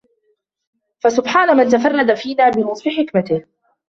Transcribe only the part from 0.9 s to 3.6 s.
فَسُبْحَانَ مَنْ تَفَرَّدَ فِينَا بِلُطْفِ حِكْمَتِهِ